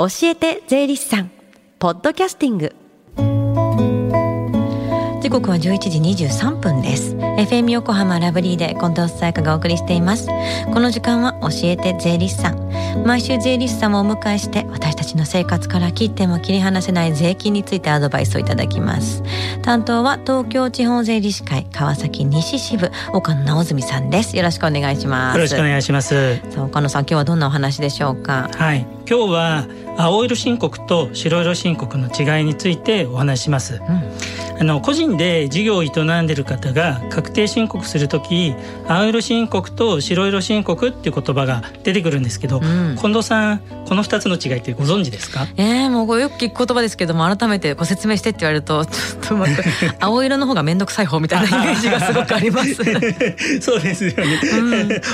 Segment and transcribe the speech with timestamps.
[0.00, 1.30] 教えて税理士さん。
[1.80, 2.72] ポッドキャスティング。
[5.20, 7.16] 時刻は11時23分です。
[7.16, 10.28] FM 横浜ラブリーで近藤紗友香がお送りしています。
[10.72, 12.68] この時間は教えて税理士さん。
[13.04, 19.24] 毎週税理士さんをお迎えして私たちの生活から切っても切り離せない税金についてアドバイスをいただきます。
[19.62, 24.36] 担当は東京地方税理士会川崎西支部岡野直澄さんです。
[24.36, 25.36] よろしくお願いします。
[25.38, 26.36] よろしくお願いします。
[26.50, 28.48] さあ岡野さん今日はどんなお話でしょうか？
[28.54, 28.86] はい。
[29.10, 29.66] 今日は
[30.00, 34.27] 青色申告と白色申告の違いについてお話しします、うん。
[34.60, 38.54] あの個人で事業を営んでいる方が確定申告する時
[38.86, 43.58] 青色申告と白色申告っていう言葉が出てくるんですけど、うん、近藤さん
[43.88, 45.46] この2つの違いってご存知ですか？
[45.56, 49.62] えー、もうよく聞く言葉ですけども改めてご説明してって言われると ちょっと待って
[50.00, 52.74] 青色の方が面倒くさい方みたいなイメージがすごくあります。
[53.60, 54.40] そうですよね、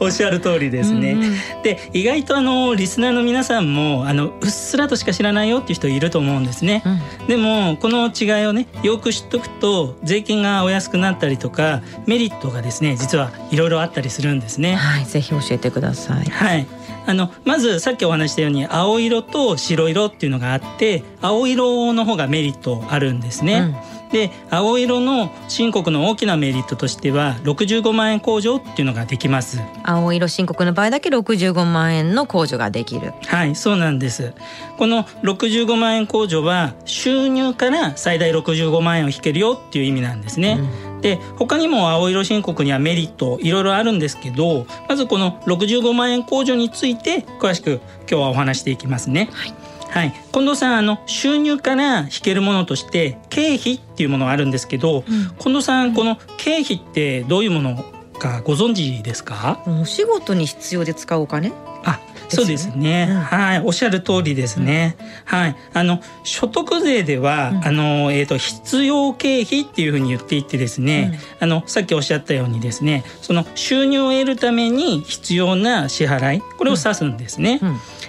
[0.00, 6.82] うん、おっしゃる通りですね、うんうん、で意外とあのリスナーの皆さんもあのうっすらとしか知らないよっていう人いると思うんですね、
[7.20, 14.76] うん、でもこの違いをねよく知っとくと税金がお安くなったりとかメリットがですね実はいろいろあったりするんですね。
[14.76, 16.24] はい、ぜひ教えてください。
[16.24, 16.66] はい。
[17.08, 23.74] あのまずさっきお話したように青色と白色っていうのがあって青色の方がメリットあるんですね。
[23.90, 29.60] うんで青色の申告の大きなメリットとしては65万円控除っていうのができます。
[29.82, 33.12] 青色申告の場合だけ65万円の控除ができる。
[33.26, 34.32] はいそうなんです。
[34.78, 40.60] この65万円控除は収入から最大65万円を引けるよっていう意味なんですね、
[40.94, 41.00] うん。
[41.02, 49.28] で他にも青色申告にはメリットいろいろあるんですけどまずこの65万円控除について詳しく今日はお話していきますね。
[49.34, 57.82] はいはい、近藤さんあの収入から引けるものとして経費っていうものがあるんですけど、うん、近藤さんこの経費ってどういうもの
[58.18, 59.62] かご存知ですか？
[59.66, 61.52] お仕事に必要で使うお金？
[61.84, 63.60] あそうですね、うん、はい。
[63.60, 65.56] おっしゃる通りですね、うん、はい。
[65.72, 77.60] あの所得税では、うん、あのえっ、ー、と必要経費っていうふうに言っていてですね、あのさっきおっしゃったようにですねその収入を得るために必要な支払いこれを指すんですね、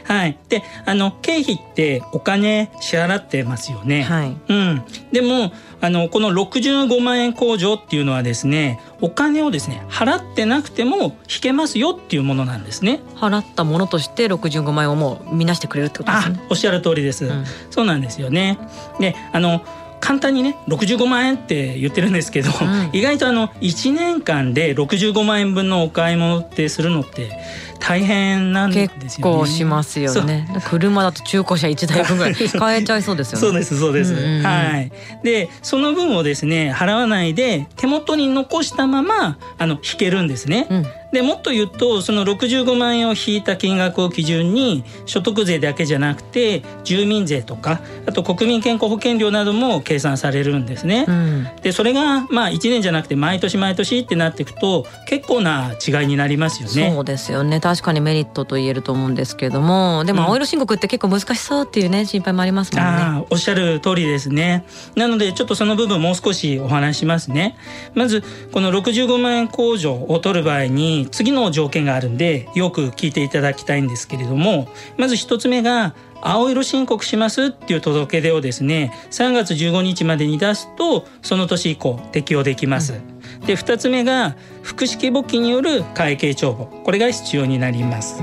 [0.08, 0.38] はい。
[0.48, 4.04] で、あの経費ってお金支払ってますよね。
[4.04, 4.36] はい。
[4.48, 4.84] うん。
[5.12, 5.52] でも
[5.82, 13.02] あのこの65万円控除っていうのはですね、お金をですね払ってなくても引けますよっていうものなんですね。
[13.16, 16.40] 払ったものとして65万円をもう見なしてくれるってことですね。
[16.50, 17.26] おっしゃる通りです。
[17.26, 18.58] うん、そうなんですよね。
[19.00, 19.62] で、あの。
[20.00, 27.32] 簡単にね65万円って言ってるんですけど、うん、意外とあの1年間で65万円分のお買い物ってするのって
[27.80, 29.04] 大変なんですよね。
[29.04, 30.48] 結構しますよね。
[30.66, 33.42] 車だと中古車1台分ぐらい 買えちゃいそうですよね。
[33.42, 34.14] そうですそうです。
[34.14, 34.92] うんうんうん、はい。
[35.24, 40.68] でその分をですね払わないで手元に残したままあの引けるんですね。
[40.70, 51.06] うんでもっと言うとその65万円を引いた金額を基準に所得税だけじゃなくて住民税とかあと国民健康保険料なども計算されるんですね。
[51.08, 56.92] うん、でそれがまあ1年じゃなくて毎年毎年ってなっていくと結構な違いになりますよね。
[56.94, 62.90] そうですよね確かにメリットと言えると思うんですけどもでも青色申告って結構難しそうっていうね心配もありますもんね。
[62.90, 64.66] あおっしゃる通りですね。
[64.96, 67.58] なのでちょっとその部分もう少しお話しますね。
[67.94, 68.24] まず
[68.54, 83.17] この65万円控除を取る場合に次の条件があるんでよく聞いていただきたいんですけれどもまず1つ目が青色申告しますっていう届け出をですね3月15日までに出すとその年以降適用できます。
[83.48, 88.22] で2つ目が複式簿記による会計帳簿これが必要になります。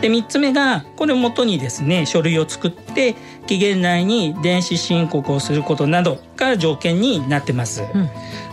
[0.00, 3.14] で3つ目がこれをもとにですね書類を作って
[3.46, 7.82] 期限内に電子申告をすることなどが条件になってます。
[7.94, 8.08] うん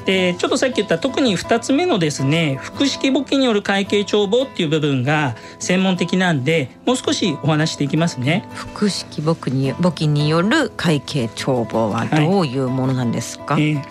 [0.05, 8.47] でちょっとさっき言った特に2つ目のですね複式簿記による会計帳簿っていう部分が専門的なんでもう少しお話していきますね。
[8.53, 12.49] 複式簿記に簿記による会計帳簿はどうい。
[12.57, 13.81] うものなんですか、はい、えー、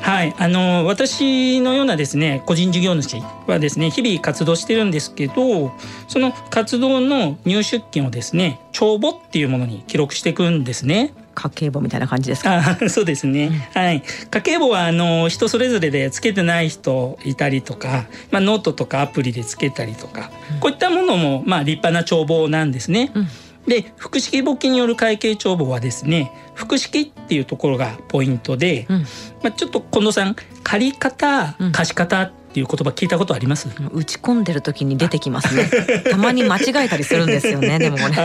[0.00, 5.72] はい、あの私のようなですね個人事業主はですね日々活動してるんですけど
[6.08, 11.12] その活動の入出金をですね帳簿っていうものに記録していくんですね。
[11.38, 12.56] 家計簿みたいな感じですか？
[12.58, 13.46] あ そうですね。
[13.46, 14.02] うん、はい。
[14.30, 23.10] 家計簿はあの人それぞれでつけてない人いたりとか、まあノートとかアプリでつけたりとか、うん、こういったものもまあ立派な帳簿なんですね。
[23.14, 23.28] うん
[23.66, 29.00] で複式簿記による会計帳簿はですね複式っていうところがポイントで、うん、
[29.42, 33.68] まあ、ちょっと近藤さん借り方貸し方っていう言葉聞いたことあります？
[33.92, 35.70] 打ち込んでる時に出てきますね。
[36.10, 38.16] たまに間違えたりするんですよね でもね。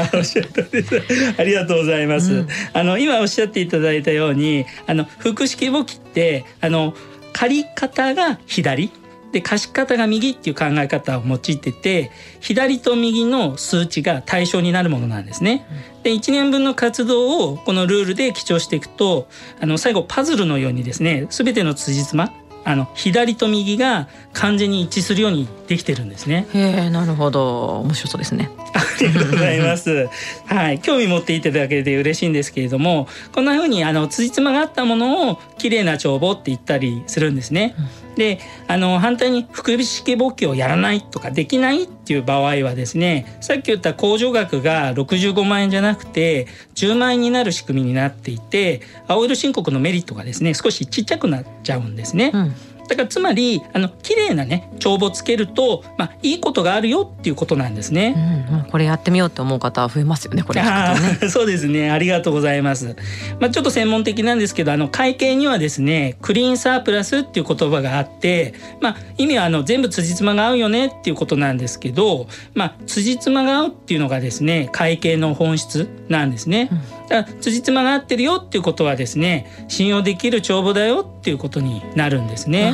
[1.37, 6.95] ありがとうございます、うん、あの今おっしゃっていただいたようにあの複式簿記ってあの
[7.33, 8.91] 借り方が左。
[9.33, 15.65] で貸方が右っていう考え方を用いてて左と右の数値が対象になるものなんですね。
[16.03, 19.27] で1年分の活動をこのルールで記帳していくと
[19.59, 22.31] あの最後パズルのようにですね全ての辻褄
[22.65, 26.45] あの左と右が完全に一致するようにできてるんですね。
[26.53, 28.51] へえ、なるほど、面白そうですね。
[28.75, 30.07] ありがとうございます。
[30.45, 37.75] はい、興味持っていただけで嬉しいんですけれども、こんな風にあの辻褄があったものを綺麗な帳簿って言ったりするんですね。
[37.77, 52.31] うんであの反対に複式簿記をやらないとかできないっていう場合はですねさっき言った控除額が65万円じゃなくて10万円になる仕組みになっていて青色申告のメリットがですね少しちっちゃくなっちゃうんですね。
[52.33, 52.55] うん
[52.93, 58.45] だからつまりあの綺麗なね帳簿つけると、まあ、いいことがあるよっていうことなんですね。
[58.51, 60.43] うん、これやってみようと思う方は増えますよね。
[60.43, 60.69] これ、ね、
[61.29, 61.89] そうですね。
[61.89, 62.95] ありがとうございます。
[63.39, 76.69] まあ、ちょっと専門的なんですけど、あの会計にはですね、クリーンサープラスっていう言葉があって、まあ、意味はあの全部辻褄が合うよねっていうことなんですけど、まあ、辻褄が合うっていうのがですね、会計の本質なんですね。
[76.71, 82.73] うん、だから辻褄が合ってるよっていうことはですね、信用できる帳簿だよっていうことになるんですね。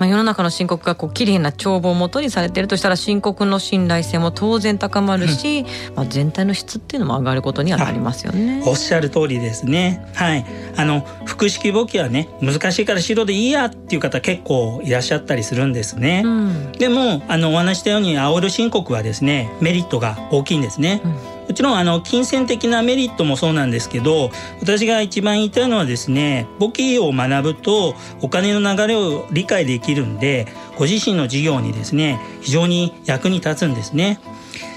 [0.00, 8.62] まあ、世の中の申告がこう綺麗な帳簿をもとにされているとしたら申告の信頼性も当然高まるし、うん、まあ、全体の質っていうのも上がることにはなりますよね。
[8.66, 10.02] おっしゃる通りですね。
[10.14, 10.46] はい、
[10.76, 16.22] あの複式簿記はね難しいから白でいいやっていう方結構いらっしゃったりするんですね。
[16.24, 21.02] うん、でもあのお話したように青色申告はですねメリットが大きいんですね。
[21.04, 24.30] うんもちろんあの金銭的なメリットもそうなんですけど
[24.62, 30.48] 私が一番言いたいのはですね簿記を学ぶとお金の流れを理解できるんで
[30.78, 34.20] ご自身の事業にですね非常に役に立つんですね。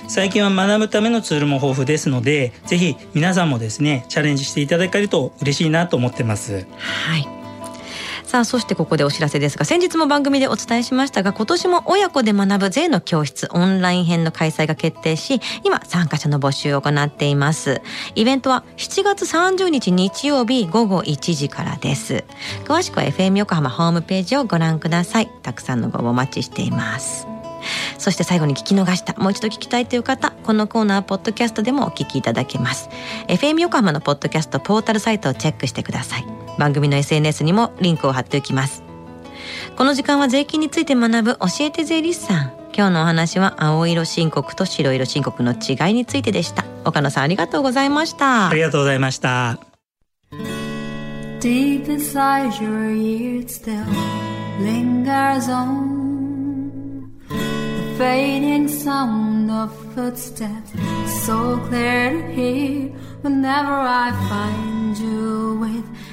[0.10, 6.68] 最近は学ぶためのツールも豊富ですのでぜひ皆さんもですねチャレンジしていただけると嬉しいなと思ってます。
[6.78, 7.43] はい
[8.34, 17.84] さあそしてここでお知らせですが先日も番組でお伝えしましたが今年も親子で学ぶ税の教室オンライン編の開催が決定し今参加者の募集を行っています
[18.16, 22.24] イベントは7月30日日曜日午後1時からです
[22.66, 27.28] 詳しくは FM 横浜ホームページをご覧くださいたくさんのご応募お待ちしています
[28.00, 32.90] そして最後に聞き逃した、もう一度聞きたいという方、このコーナー、ポッドキャストでもお聞きいただけます。
[33.30, 36.33] FM 横浜のポッドキャストポータルサイトをチェックしてください。
[36.58, 38.84] 番組の SNS にもリンクを貼っておきます
[39.76, 49.60] この時間は税金について学ぶ教えて税理士さん今日のお話は青色申告と白色申告の違いについてでした岡野さんありがとうございましたありがとうございました
[51.40, 53.86] Deep inside your ears still
[54.60, 60.72] lingers on the fading sound of footsteps
[61.26, 62.90] so clear to hear
[63.22, 65.86] whenever I find you with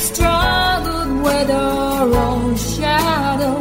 [0.00, 3.56] struggled with your own shadow,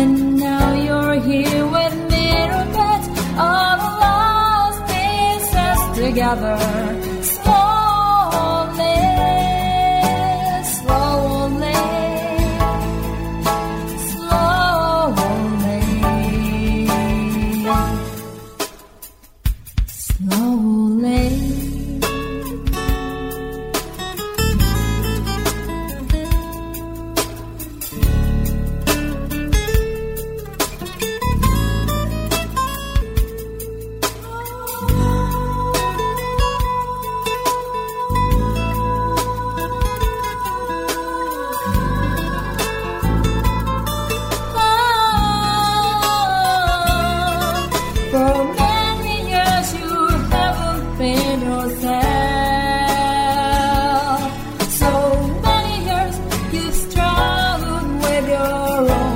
[0.00, 3.08] and now you're here with mirror bits
[3.52, 6.73] of lost pieces together.
[58.74, 59.13] sorrow.